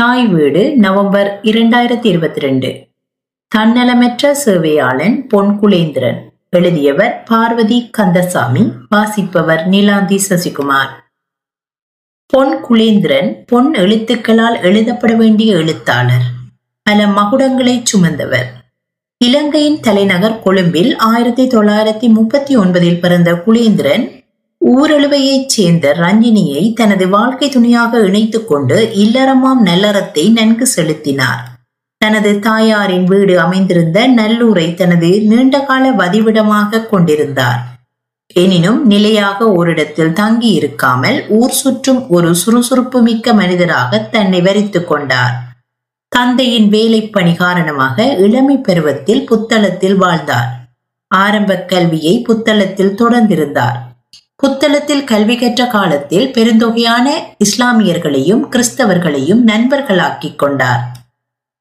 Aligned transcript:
தாய் 0.00 0.26
வீடு 0.26 0.76
நவம்பர் 0.76 1.38
இரண்டாயிரத்தி 1.42 2.06
இருபத்தி 2.06 2.40
ரெண்டு. 2.40 2.86
தன்னலமற்ற 3.56 4.32
சேவையாளன் 4.32 5.26
பொன் 5.26 5.58
குலேந்திரன். 5.62 6.18
எழுதியவர் 6.50 7.22
பார்வதி 7.26 7.88
கந்தசாமி 7.90 8.72
வாசிப்பவர் 8.88 9.68
நீலாந்தி 9.68 10.18
சசிகுமார். 10.28 10.88
பொன் 12.26 12.64
குலேந்திரன் 12.68 13.42
பொன் 13.46 13.72
எழுத்துக்களால் 13.72 14.62
எழுதப்பட 14.62 15.14
வேண்டிய 15.14 15.56
எழுத்தாளர். 15.56 16.26
பல 16.82 17.06
மகுடங்களை 17.06 17.82
சுமந்தவர். 17.92 18.46
இலங்கையின் 19.18 19.80
தலைநகர் 19.80 20.42
கொழும்பில் 20.42 20.96
ஆயிரத்தி 20.96 21.46
தொள்ளாயிரத்தி 21.46 22.08
முப்பத்தி 22.08 22.56
ஒன்பதில் 22.56 23.00
பிறந்த 23.00 23.32
குலேந்திரன் 23.32 24.15
ஊரழுவையைச் 24.68 25.46
சேர்ந்த 25.46 25.96
ரஞ்சினியை 25.98 26.72
தனது 26.72 27.08
வாழ்க்கை 27.08 27.48
துணையாக 27.48 27.98
இணைத்துக் 27.98 28.48
கொண்டு 28.48 28.92
இல்லறமாம் 28.94 29.62
நல்லறத்தை 29.64 30.32
நன்கு 30.32 30.66
செலுத்தினார். 30.66 31.48
தனது 31.96 32.38
தாயாரின் 32.38 33.04
வீடு 33.04 33.40
அமைந்திருந்த 33.40 34.08
நல்லூரை 34.08 34.74
தனது 34.74 35.20
நீண்டகால 35.20 35.92
வதிவிடமாக 35.92 36.86
கொண்டிருந்தார். 36.86 37.60
எனினும் 38.34 38.86
நிலையாக 38.86 39.52
ஓரிடத்தில் 39.52 40.12
தங்கி 40.12 40.60
இருக்காமல் 40.60 41.28
ஊர் 41.28 41.50
சுற்றும் 41.50 42.08
ஒரு 42.08 42.34
சுறுசுறுப்பு 42.34 43.02
மிக்க 43.02 43.32
மனிதராக 43.32 43.98
தன்னை 43.98 44.40
வரித்து 44.40 44.84
கொண்டார். 44.84 45.34
தந்தையின் 46.08 46.68
வேலை 46.68 47.08
பணி 47.08 47.34
காரணமாக 47.34 48.04
இளமை 48.04 48.56
பருவத்தில் 48.56 49.26
புத்தளத்தில் 49.30 49.96
வாழ்ந்தார். 49.96 50.60
ஆரம்ப 51.08 51.56
கல்வியை 51.56 52.24
புத்தளத்தில் 52.28 52.94
தொடர்ந்திருந்தார். 52.94 53.85
புத்தளத்தில் 54.42 55.04
கல்வி 55.04 55.36
கற்ற 55.36 55.66
காலத்தில் 55.66 56.30
பெருந்தொகையான 56.30 57.10
இஸ்லாமியர்களையும் 57.44 58.42
கிறிஸ்தவர்களையும் 58.50 59.40
நண்பர்களாக்கிக் 59.46 60.36
கொண்டார். 60.36 60.96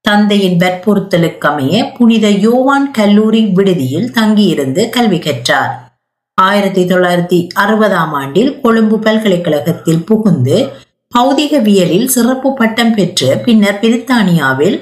தந்தையின் 0.02 0.58
வற்புறுத்தலுக்கமைய 0.58 1.96
புனித 1.98 2.30
யோவான் 2.30 2.92
கல்லூரி 2.92 3.46
விடுதியில் 3.46 4.12
தங்கியிருந்து 4.12 4.90
கல்வி 4.90 5.20
கற்றார். 5.20 6.00
ஆயிரத்தி 6.34 6.84
தொள்ளாயிரத்தி 6.84 7.48
அறுபதாம் 7.56 8.14
ஆண்டில் 8.14 8.62
கொழும்பு 8.62 9.00
பல்கலைக்கழகத்தில் 9.00 10.04
புகுந்து 10.04 10.72
பௌதிகவியலில் 11.18 12.06
சிறப்பு 12.06 12.54
பட்டம் 12.54 12.94
பெற்று 12.94 13.38
பின்னர் 13.38 13.80
பிரித்தானியாவில் 13.82 14.82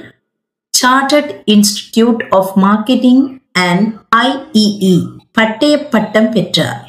chartered 0.82 1.34
institute 1.46 2.24
of 2.30 2.58
marketing 2.58 3.38
and 3.52 3.94
IEE 4.16 5.02
பட்டய 5.42 5.90
பட்டம் 5.90 6.32
பெற்றார். 6.32 6.83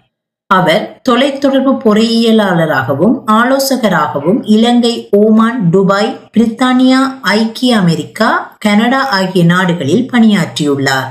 அவர் 0.58 0.84
தொலைத்தொடர்பு 1.08 1.72
பொறியியலாளராகவும் 1.84 3.16
ஆலோசகராகவும் 3.38 4.40
இலங்கை 4.56 4.94
ஓமான் 5.20 5.60
துபாய் 5.70 6.10
பிரித்தானியா 6.34 7.00
ஐக்கிய 7.32 7.76
அமெரிக்கா 7.82 8.30
கனடா 8.64 9.02
ஆகிய 9.18 9.44
நாடுகளில் 9.52 10.08
பணியாற்றியுள்ளார். 10.12 11.10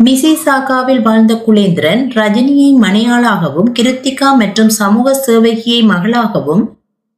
மிசிசாகாவில் 0.00 1.02
வாழ்ந்த 1.02 1.34
குலேந்திரன் 1.46 2.02
ரஜினியை 2.16 2.70
மனையாளாகவும் 2.84 3.70
கிருத்திகா 3.78 4.30
மற்றும் 4.40 4.72
சமூக 4.78 5.14
சேவகியை 5.26 5.80
மகளாகவும் 5.92 6.64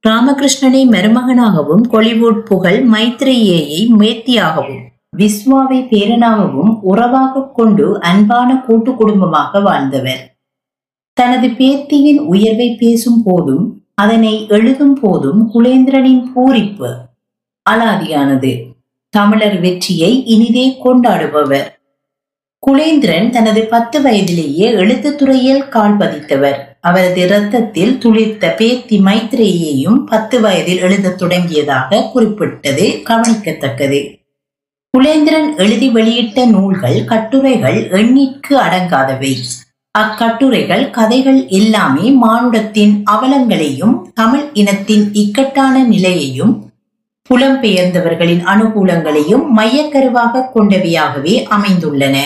ராமகிருஷ்ணனை 0.04 0.82
மருமகனாகவும் 0.92 1.84
கொலிவுட் 1.92 2.42
புகழ் 2.50 2.80
மைத்ரேயை 2.92 3.62
மேத்தியாகவும் 4.00 4.84
விஸ்வாவை 5.17 5.78
பேரனாகவும் 5.91 6.78
உறவாக 6.83 7.50
கொண்டு 7.55 8.00
அன்பான 8.00 8.56
கூட்டு 8.56 8.95
குடும்பமாக 8.95 9.61
வாழ்ந்தவர். 9.61 10.36
தனது 11.12 11.47
பேத்தியின் 11.47 12.17
உயர்வை 12.17 12.75
பேசும் 12.75 13.22
போதும் 13.25 13.83
அதனை 13.94 14.47
எழுதும் 14.48 14.94
போதும் 14.94 15.50
குலேந்திரனின் 15.55 16.22
பூரிப்பு 16.37 16.94
அலாதியானது. 17.70 18.64
தமிழர் 19.09 19.61
வெற்றியை 19.61 20.25
இனிதே 20.25 20.78
கொண்டாடுபவர். 20.84 21.75
குலேந்திரன் 22.66 23.31
தனது 23.31 23.65
பத்து 23.65 24.03
வயதிலேயே 24.03 24.72
எழுத்துத்துறையில் 24.72 25.69
கால் 25.69 25.97
பதித்தவர். 25.97 26.56
அவரது 26.81 27.21
இரத்தத்தில் 27.21 27.99
துளிர்த்த 27.99 28.55
பேத்தி 28.56 28.99
மைத்ரேயையும் 28.99 30.05
பத்து 30.06 30.41
வயதில் 30.41 30.78
எழுதத் 30.78 31.22
தொடங்கியதாக 31.22 32.10
குறிப்பிட்டது 32.10 33.03
கவனிக்கத்தக்கது. 33.05 34.25
குலேந்திரன் 34.96 35.56
எழுதி 35.56 35.88
வெளியிட்ட 35.88 36.44
நூல்கள் 36.44 37.04
கட்டுரைகள் 37.04 37.88
எண்ணிற்கு 37.88 38.50
அடங்காதவை. 38.50 39.36
அக்கட்டுரைகள் 39.90 40.90
கதைகள் 40.90 41.46
எல்லாமே 41.46 42.10
மானுடத்தின் 42.10 43.02
அவலங்களையும் 43.10 44.02
தமிழ் 44.14 44.50
இனத்தின் 44.52 45.14
இக்கட்டான 45.14 45.82
நிலையையும் 45.82 46.72
புலம்பெயர்ந்தவர்களின் 47.30 48.44
அனுகூலங்களையும் 48.44 49.44
மையக்கருவாக 49.56 50.46
கொண்டவையாகவே 50.54 51.46
அமைந்துள்ளன. 51.50 52.16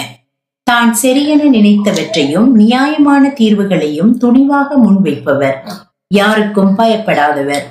தான் 0.62 0.96
சரியென 1.02 1.44
நினைத்தவற்றையும் 1.44 2.46
நியாயமான 2.46 3.28
தீர்வுகளையும் 3.28 4.16
துணிவாக 4.20 4.68
முன்வைப்பவர். 4.86 5.56
யாருக்கும் 6.08 6.78
பயப்படாதவர். 6.78 7.62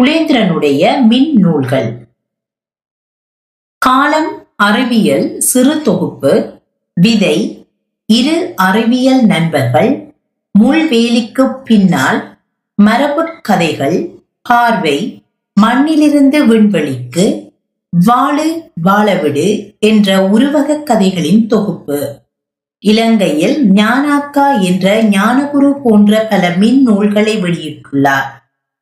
குலேந்திரனுடைய 0.00 1.02
மின் 1.06 1.34
நூல்கள். 1.34 2.09
காலம் 3.84 4.30
அறிவியல் 4.56 5.38
சிறு 5.38 5.82
தொகுப்பு 5.82 6.32
விதை 6.96 7.36
இரு 8.06 8.54
அறிவியல் 8.56 9.22
நண்பர்கள் 9.24 10.12
முள்வேலிக்கு 10.58 11.44
பின்னால் 11.64 12.38
மரபு 12.74 13.22
கதைகள் 13.42 13.96
பார்வை 14.42 15.22
மண்ணிலிருந்து 15.60 16.38
விண்வெளிக்கு 16.46 17.24
வாழு 17.92 18.72
வாழவிடு 18.82 19.76
என்ற 19.78 20.28
உருவக 20.28 20.76
கதைகளின் 20.82 21.46
தொகுப்பு. 21.46 21.98
இலங்கையில் 22.78 23.72
ஞானாக்கா 23.72 24.60
என்ற 24.60 25.02
ஞானகுரு 25.02 25.72
போன்ற 25.82 26.26
பல 26.30 26.50
மின் 26.50 26.82
நூல்களை 26.82 27.36
வெளியிட்டுள்ளார். 27.36 28.28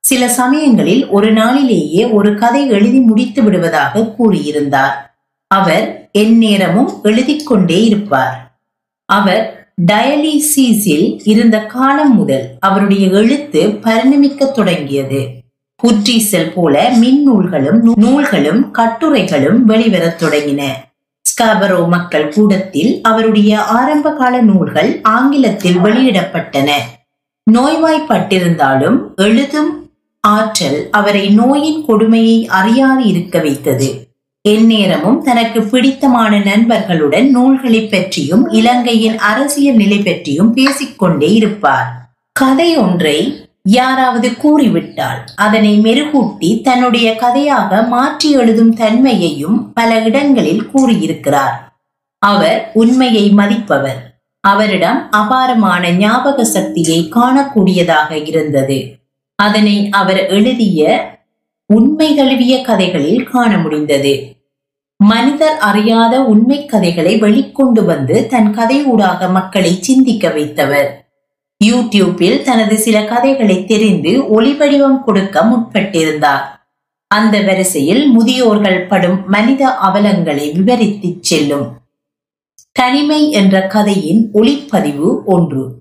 சில 0.00 0.28
சமயங்களில் 0.28 1.08
ஒரு 1.08 1.32
நாளிலேயே 1.32 2.04
ஒரு 2.04 2.34
கதை 2.34 2.68
எழுதி 2.68 2.98
முடித்து 3.00 3.42
விடுவதாக 3.42 4.14
கூறியிருந்தார். 4.18 4.90
அவர் 5.46 6.08
எந்நேரமும் 6.12 7.00
எழுதிக் 7.02 7.46
கொண்டே 7.46 7.84
இருப்பார். 7.84 8.60
அவர் 9.04 9.72
டயலிசீஸில் 9.92 11.20
இருந்த 11.24 11.66
காலம் 11.66 12.14
முதல் 12.14 12.50
அவருடைய 12.60 13.08
எழுத்து 13.08 13.60
பரிணமிக்க 13.68 14.50
தொடங்கியது. 14.50 15.28
புற்றீசல் 15.82 16.52
போல 16.54 16.90
மின் 16.90 17.22
நூல்களும் 17.22 17.94
நூல்களும் 17.96 18.70
கட்டுரைகளும் 18.70 19.68
வெளிவரத் 19.68 20.22
தொடங்கின. 20.22 20.66
ஸ்காபரோ 21.20 21.88
மக்கள் 21.88 22.32
கூடத்தில் 22.32 23.00
அவருடைய 23.02 23.62
ஆரம்ப 23.62 24.10
கால 24.10 24.40
நூல்கள் 24.40 25.00
ஆங்கிலத்தில் 25.02 25.78
வெளியிடப்பட்டன. 25.78 26.70
நோய்வாய்ப்பட்டிருந்தாலும் 27.50 28.98
எழுதும் 29.16 29.87
ஆற்றல் 30.36 30.88
அவரை 30.90 31.28
நோயின் 31.28 31.84
கொடுமையை 31.84 32.46
அறியாது 32.46 33.04
இருக்க 33.04 33.38
வைத்தது. 33.38 33.88
எந்நேரமும் 34.44 35.22
தனக்கு 35.22 35.62
பிடித்தமான 35.62 36.38
நண்பர்களுடன் 36.38 37.30
நூல்களை 37.30 37.80
பற்றியும் 37.86 38.44
இலங்கையின் 38.50 39.18
அரசியல் 39.18 39.74
நிலை 39.74 39.98
பற்றியும் 39.98 40.52
பேசிக்கொண்டே 40.54 41.30
இருப்பார். 41.32 41.88
கதை 42.32 42.76
ஒன்றை 42.76 43.18
யாராவது 43.62 44.28
கூறிவிட்டால் 44.36 45.24
அதனை 45.36 45.80
மெருகூட்டி 45.80 46.62
தன்னுடைய 46.62 47.08
கதையாக 47.14 47.82
மாற்றி 47.82 48.30
எழுதும் 48.30 48.74
தன்மையையும் 48.74 49.58
பல 49.72 49.98
இடங்களில் 50.00 50.66
கூறியிருக்கிறார். 50.70 51.56
அவர் 52.18 52.70
உண்மையை 52.74 53.24
மதிப்பவர். 53.36 54.00
அவரிடம் 54.40 55.00
அபாரமான 55.10 55.90
ஞாபக 55.92 56.44
சக்தியை 56.44 56.98
காணக்கூடியதாக 57.16 58.10
இருந்தது. 58.26 58.78
அதனை 59.42 59.88
அவர் 59.90 60.26
எழுதிய 60.26 60.80
உண்மை 61.66 62.14
தழுவிய 62.14 62.60
கதைகளில் 62.62 63.24
காண 63.24 63.58
முடிந்தது. 63.58 64.36
மனிதர் 64.96 65.58
அறியாத 65.58 66.24
உண்மை 66.24 66.66
கதைகளை 66.66 67.20
வெளிக்கொண்டு 67.20 67.84
வந்து 67.84 68.26
தன் 68.26 68.52
கதை 68.52 68.84
ஊடாக 68.84 69.28
மக்களை 69.28 69.78
சிந்திக்க 69.80 70.28
வைத்தவர். 70.28 70.88
யூடியூப்பில் 71.64 72.42
தனது 72.42 72.78
சில 72.78 73.04
கதைகளை 73.04 73.64
தெரிந்து 73.64 74.10
ஒளிவடிவம் 74.10 75.04
கொடுக்க 75.04 75.44
முற்பட்டிருந்தார். 75.44 76.44
அந்த 77.06 77.40
வரிசையில் 77.40 78.08
முதியோர்கள் 78.08 78.86
படும் 78.86 79.28
மனித 79.28 79.68
அவலங்களை 79.68 80.52
விவரித்துச் 80.52 81.22
செல்லும். 81.22 81.78
தனிமை 82.72 83.30
என்ற 83.30 83.66
கதையின் 83.66 84.30
ஒளிப்பதிவு 84.34 85.24
ஒன்று. 85.24 85.74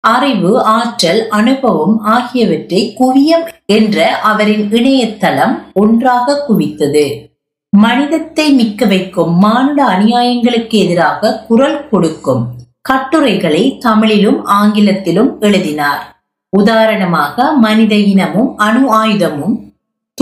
அறிவு 0.00 0.62
ஆற்றல் 0.62 1.28
அனுபவம் 1.28 2.00
ஆகியவற்றை 2.02 2.94
குவியம் 2.98 3.46
என்ற 3.66 4.18
அவரின் 4.18 4.72
இணையதளம் 4.72 5.58
ஒன்றாக 5.72 6.44
குவித்தது. 6.48 7.26
மனிதத்தை 7.70 8.52
மிக்க 8.52 8.86
வைக்கும் 8.86 9.38
மானுட 9.38 9.84
அநியாயங்களுக்கு 9.84 10.76
எதிராக 10.84 11.44
குரல் 11.48 11.88
கொடுக்கும் 11.88 12.44
கட்டுரைகளை 12.80 13.76
தமிழிலும் 13.78 14.44
ஆங்கிலத்திலும் 14.44 15.40
எழுதினார். 15.40 16.22
உதாரணமாக 16.48 17.52
மனித 17.52 17.94
இனமும் 17.94 18.56
அணு 18.56 19.04
ஆயுதமும் 19.04 19.56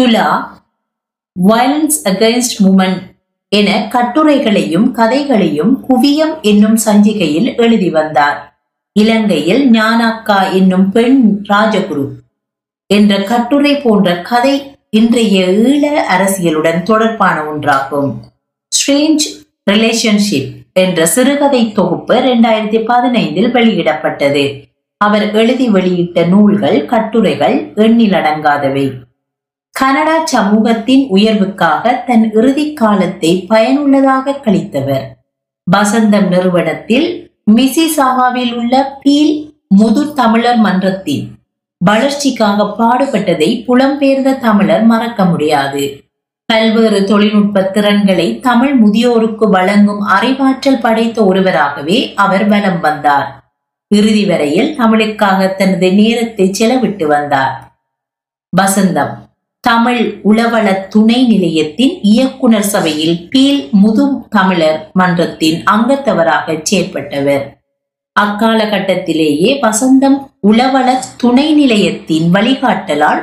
துலா 0.00 0.30
வயலன்ஸ் 1.48 2.00
அகைன்ஸ்ட் 2.04 2.58
உமன் 2.64 2.96
என 3.48 3.88
கட்டுரைகளையும் 3.90 4.90
கதைகளையும் 4.90 5.86
குவியம் 5.88 6.40
என்னும் 6.40 6.78
சஞ்சிகையில் 6.84 7.56
எழுதி 7.56 7.90
வந்தார். 7.90 8.55
இலங்கையில் 8.98 9.70
ஞானாக்கா 9.70 10.52
என்னும் 10.52 10.92
பெண் 10.92 11.44
ராஜகுரு 11.48 12.08
என்ற 12.86 13.22
கட்டுரை 13.22 13.76
போன்ற 13.76 14.22
கதை 14.22 14.76
இன்றைய 14.90 15.46
ஈழ 15.46 16.00
அரசியலுடன் 16.16 16.82
தொடர்பான 16.82 17.40
ஒன்றாகும். 17.40 18.14
ஸ்ட்ரேஞ்ச் 18.68 19.26
ரிலேஷன்ஷிப் 19.70 20.52
என்ற 20.72 21.06
சிறுகதை 21.06 21.72
தொகுப்பு 21.72 22.14
இரண்டாயிரத்தி 22.14 22.84
பதினைந்தில் 22.84 23.50
வெளியிடப்பட்டது. 23.50 24.62
அவர் 24.96 25.34
எழுதி 25.34 25.68
வெளியிட்ட 25.68 26.26
நூல்கள் 26.26 26.84
கட்டுரைகள் 26.84 27.72
எண்ணிலடங்காதவை. 27.72 28.92
கனடா 29.70 30.24
சமூகத்தின் 30.24 31.10
உயர்வுக்காக 31.12 32.04
தன் 32.04 32.32
இறுதி 32.32 32.72
காலத்தை 32.72 33.44
பயனுள்ளதாக 33.48 34.40
கழித்தவர். 34.44 35.04
வசந்தம் 35.76 36.28
நிறுவனத்தில் 36.28 37.25
மிசிசாகாவில் 37.54 38.54
உள்ள 38.54 38.98
பீல் 39.02 39.54
முது 39.68 40.14
தமிழர் 40.14 40.56
மன்றத்தின் 40.56 41.28
வளர்ச்சிக்காக 41.78 42.64
பாடுபட்டதை 42.78 43.64
புலம்பெயர்ந்த 43.66 44.38
தமிழர் 44.38 44.84
மறக்க 44.84 45.24
முடியாது. 45.24 46.04
பல்வேறு 46.46 47.04
தொழில்நுட்ப 47.04 47.62
திறன்களை 47.62 48.40
தமிழ் 48.40 48.74
முதியோருக்கு 48.74 49.48
வழங்கும் 49.50 50.00
அறிவாற்றல் 50.00 50.80
படைத்த 50.80 51.24
ஒருவராகவே 51.24 52.14
அவர் 52.14 52.48
வலம் 52.48 52.80
வந்தார். 52.80 53.54
இறுதி 53.88 54.24
வரையில் 54.24 54.78
தமிழுக்காக 54.78 55.54
தனது 55.54 55.92
நேரத்தை 55.92 56.50
செலவிட்டு 56.50 57.06
வந்தார். 57.06 57.78
வசந்தம். 58.56 59.25
தமிழ் 59.68 60.20
உளவள 60.24 60.66
துணை 60.88 61.26
நிலையத்தின் 61.26 61.94
இயக்குனர் 62.02 62.68
சபையில் 62.72 63.28
பீல் 63.28 63.68
முது 63.72 64.04
தமிழர் 64.28 64.90
மன்றத்தின் 64.92 65.58
அங்கத்தவராக 65.70 66.56
செயற்பட்டவர். 66.70 67.44
அக்காலகட்டத்திலேயே 68.20 69.50
வசந்தம் 69.62 70.18
உளவள 70.42 70.88
துணை 71.16 71.54
நிலையத்தின் 71.54 72.28
வழிகாட்டலால் 72.34 73.22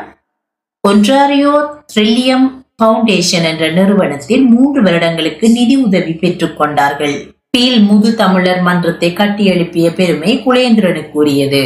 ஒன்றாரியோ 0.88 1.54
த்ரில்லியம் 1.94 2.48
பவுண்டேஷன் 2.84 3.48
என்ற 3.52 3.70
நிறுவனத்தில் 3.70 4.46
மூன்று 4.46 4.82
வருடங்களுக்கு 4.82 5.50
நிதி 5.50 5.76
உதவி 5.76 6.14
பெற்றுக் 6.14 6.58
கொண்டார்கள். 6.58 7.16
பீல் 7.50 7.82
முது 7.82 8.16
தமிழர் 8.16 8.62
மன்றத்தை 8.62 9.10
கட்டியெழுப்பிய 9.14 9.88
பெருமை 9.96 10.32
குலேந்திரனுக்குரியது 10.46 11.64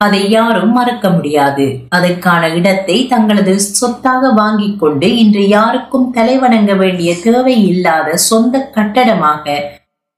அதை 0.00 0.30
யாரும் 0.30 0.72
மறக்க 0.72 1.10
முடியாது. 1.10 1.78
அதற்கான 1.88 2.48
இடத்தை 2.48 3.06
தங்களது 3.06 3.58
சொத்தாக 3.58 4.32
வாங்கிக் 4.32 4.80
கொண்டு 4.80 5.16
இன்று 5.16 5.48
யாருக்கும் 5.48 6.14
தலைவணங்க 6.14 6.76
வேண்டிய 6.76 7.14
தேவை 7.22 7.66
இல்லாத 7.66 8.16
சொந்த 8.16 8.70
கட்டடமாக 8.74 9.54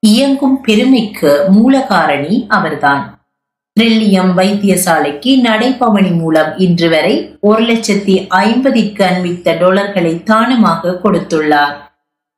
இயங்கும் 0.00 0.60
பெருமைக்கு 0.60 1.30
மூலகாரணி 1.54 2.46
அவர்தான். 2.48 3.04
ட்ரில்லியம் 3.80 4.32
வைத்தியசாலைக்கு 4.36 5.32
நடைபவனி 5.42 6.12
மூலம் 6.16 6.58
இன்று 6.58 6.88
வரை 6.88 7.36
ஒரு 7.40 7.62
லட்சத்தி 7.62 8.26
ஐம்பதிற்கு 8.28 9.04
அன்பித்த 9.04 9.52
டாலர்களை 9.52 10.22
தானமாக 10.22 10.98
கொடுத்துள்ளார். 11.04 11.87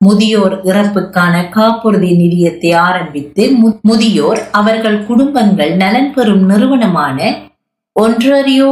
முதியோர் 0.00 0.54
இறப்புக்கான 0.64 1.48
காப்புறுதி 1.48 2.10
நிதியத்தை 2.16 2.74
ஆரம்பித்து 2.74 3.42
முதியோர் 3.82 4.40
அவர்கள் 4.50 5.04
குடும்பங்கள் 5.04 5.76
நலன் 5.76 6.12
பெறும் 6.12 6.44
நிறுவனமான 6.46 7.18
ஒன்றாரியோ 7.92 8.70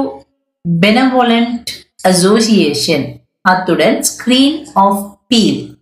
பெனவோலண்ட் 0.83 1.71
அசோசியேஷன் 2.03 3.07
அத்துடன் 3.41 3.99
ஸ்கிரீன் 4.03 4.65
ஆஃப் 4.75 5.05
பீல் 5.27 5.77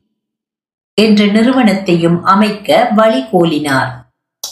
என்ற 0.95 1.27
நிறுவனத்தையும் 1.27 2.25
அமைக்க 2.25 2.91
வழிகோலினார் 2.97 3.93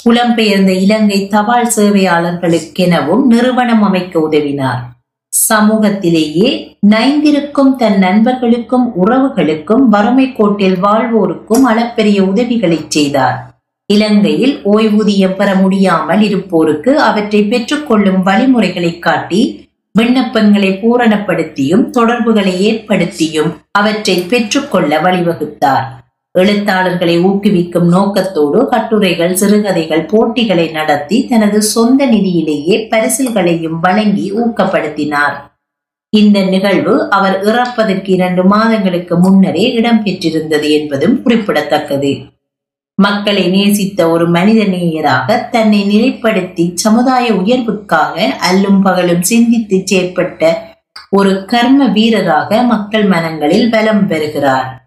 புலம்பெயர்ந்த 0.05 0.73
இலங்கை 0.73 1.29
தபால் 1.29 1.71
சேவையாளர்களுக்கெனவும் 1.77 3.23
நிறுவனம் 3.27 3.83
அமைக்க 3.83 4.21
உதவினார். 4.21 4.94
சமூகத்திலேயே 5.39 6.77
நைந்திருக்கும் 6.91 7.77
தன் 7.77 7.99
நண்பர்களுக்கும் 7.99 8.93
உறவுகளுக்கும் 9.05 9.85
வறுமை 9.89 10.33
கோட்டில் 10.33 10.77
வாழ்வோருக்கும் 10.77 11.65
அளப்பெரிய 11.67 12.21
உதவிகளை 12.21 12.81
செய்தார். 12.89 13.39
இலங்கையில் 13.87 14.55
ஓய்வூதியம் 14.65 15.37
பெற 15.37 15.55
முடியாமல் 15.55 16.21
இருப்போருக்கு 16.21 16.99
அவற்றை 16.99 17.43
பெற்றுக்கொள்ளும் 17.43 18.23
வழிமுறைகளை 18.23 18.99
காட்டி 18.99 19.43
விண்ணப்பங்களை 19.99 20.71
பூரணப்படுத்தியும் 20.83 21.91
தொடர்புகளை 21.91 22.55
ஏற்படுத்தியும் 22.71 23.51
அவற்றை 23.71 24.17
பெற்றுக்கொள்ள 24.21 25.01
வழிவகுத்தார். 25.01 26.04
எழுத்தாளர்களை 26.35 27.25
ஊக்குவிக்கும் 27.25 27.89
நோக்கத்தோடு 27.89 28.69
கட்டுரைகள் 28.69 29.35
சிறுகதைகள் 29.35 30.05
போட்டிகளை 30.05 30.69
நடத்தி 30.69 31.27
தனது 31.27 31.63
சொந்த 31.63 32.07
நிதியிலேயே 32.07 32.89
பரிசில்களையும் 32.91 33.79
வழங்கி 33.81 34.33
ஊக்கப்படுத்தினார். 34.33 35.37
இந்த 36.09 36.41
நிகழ்வு 36.45 37.09
அவர் 37.11 37.45
இறப்பதற்கு 37.45 38.11
இரண்டு 38.11 38.45
மாதங்களுக்கு 38.45 39.19
முன்னரே 39.19 39.81
இடம்பெற்றிருந்தது 39.81 40.69
என்பதும் 40.71 41.23
குறிப்பிடத்தக்கது. 41.23 42.13
மக்களை 42.95 43.49
நேசித்த 43.49 44.11
ஒரு 44.11 44.29
மனித 44.29 44.65
நேயராக 44.65 45.51
தன்னை 45.51 45.81
நிலைப்படுத்தி 45.85 46.75
சமுதாய 46.75 47.33
உயர்வுக்காக 47.33 48.17
அல்லும் 48.51 48.81
பகலும் 48.83 49.23
சிந்தித்து 49.23 49.77
செயற்பட்ட 49.91 50.53
ஒரு 51.11 51.45
கர்ம 51.45 51.87
வீரராக 51.87 52.63
மக்கள் 52.63 53.05
மனங்களில் 53.05 53.71
பலம் 53.71 54.07
பெறுகிறார். 54.07 54.84